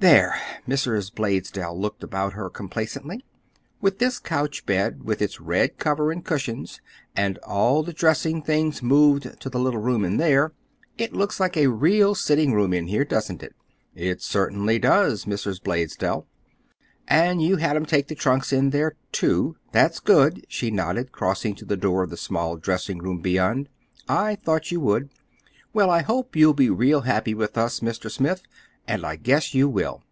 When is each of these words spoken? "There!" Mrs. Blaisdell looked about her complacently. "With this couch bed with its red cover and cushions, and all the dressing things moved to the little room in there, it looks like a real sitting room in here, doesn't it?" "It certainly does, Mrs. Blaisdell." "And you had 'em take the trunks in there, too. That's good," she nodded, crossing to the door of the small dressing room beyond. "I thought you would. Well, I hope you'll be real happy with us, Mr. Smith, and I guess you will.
"There!" 0.00 0.34
Mrs. 0.68 1.14
Blaisdell 1.14 1.80
looked 1.80 2.02
about 2.02 2.34
her 2.34 2.50
complacently. 2.50 3.24
"With 3.80 4.00
this 4.00 4.18
couch 4.18 4.66
bed 4.66 5.04
with 5.04 5.22
its 5.22 5.40
red 5.40 5.78
cover 5.78 6.12
and 6.12 6.22
cushions, 6.22 6.82
and 7.16 7.38
all 7.38 7.82
the 7.82 7.94
dressing 7.94 8.42
things 8.42 8.82
moved 8.82 9.40
to 9.40 9.48
the 9.48 9.58
little 9.58 9.80
room 9.80 10.04
in 10.04 10.18
there, 10.18 10.52
it 10.98 11.14
looks 11.14 11.40
like 11.40 11.56
a 11.56 11.68
real 11.68 12.14
sitting 12.14 12.52
room 12.52 12.74
in 12.74 12.88
here, 12.88 13.06
doesn't 13.06 13.42
it?" 13.42 13.54
"It 13.94 14.20
certainly 14.20 14.78
does, 14.78 15.24
Mrs. 15.24 15.62
Blaisdell." 15.62 16.26
"And 17.08 17.40
you 17.40 17.56
had 17.56 17.74
'em 17.74 17.86
take 17.86 18.08
the 18.08 18.14
trunks 18.14 18.52
in 18.52 18.70
there, 18.70 18.96
too. 19.10 19.56
That's 19.72 20.00
good," 20.00 20.44
she 20.48 20.70
nodded, 20.70 21.12
crossing 21.12 21.54
to 21.54 21.64
the 21.64 21.78
door 21.78 22.02
of 22.02 22.10
the 22.10 22.18
small 22.18 22.56
dressing 22.58 22.98
room 22.98 23.20
beyond. 23.20 23.70
"I 24.06 24.34
thought 24.34 24.70
you 24.70 24.80
would. 24.80 25.08
Well, 25.72 25.88
I 25.88 26.02
hope 26.02 26.36
you'll 26.36 26.52
be 26.52 26.68
real 26.68 27.02
happy 27.02 27.32
with 27.32 27.56
us, 27.56 27.80
Mr. 27.80 28.10
Smith, 28.10 28.42
and 28.86 29.02
I 29.02 29.16
guess 29.16 29.54
you 29.54 29.66
will. 29.66 30.02